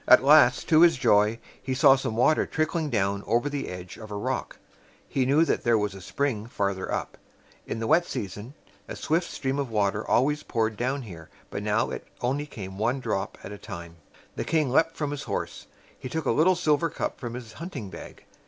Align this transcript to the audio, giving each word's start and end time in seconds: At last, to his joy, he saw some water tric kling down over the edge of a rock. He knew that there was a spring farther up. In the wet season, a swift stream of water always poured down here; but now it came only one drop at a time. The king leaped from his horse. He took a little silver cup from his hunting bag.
At 0.07 0.23
last, 0.23 0.67
to 0.69 0.81
his 0.81 0.97
joy, 0.97 1.37
he 1.61 1.75
saw 1.75 1.95
some 1.95 2.15
water 2.15 2.47
tric 2.47 2.69
kling 2.69 2.89
down 2.89 3.21
over 3.27 3.49
the 3.49 3.67
edge 3.67 3.97
of 3.97 4.09
a 4.09 4.15
rock. 4.15 4.57
He 5.07 5.27
knew 5.27 5.45
that 5.45 5.63
there 5.63 5.77
was 5.77 5.93
a 5.93 6.01
spring 6.01 6.47
farther 6.47 6.91
up. 6.91 7.19
In 7.67 7.77
the 7.77 7.85
wet 7.85 8.07
season, 8.07 8.55
a 8.87 8.95
swift 8.95 9.29
stream 9.29 9.59
of 9.59 9.69
water 9.69 10.03
always 10.09 10.41
poured 10.41 10.75
down 10.75 11.03
here; 11.03 11.29
but 11.51 11.61
now 11.61 11.91
it 11.91 12.07
came 12.19 12.31
only 12.31 12.47
one 12.79 12.99
drop 12.99 13.37
at 13.43 13.51
a 13.51 13.59
time. 13.59 13.97
The 14.35 14.43
king 14.43 14.71
leaped 14.71 14.95
from 14.97 15.11
his 15.11 15.21
horse. 15.29 15.67
He 15.99 16.09
took 16.09 16.25
a 16.25 16.31
little 16.31 16.55
silver 16.55 16.89
cup 16.89 17.19
from 17.19 17.35
his 17.35 17.53
hunting 17.53 17.91
bag. 17.91 18.25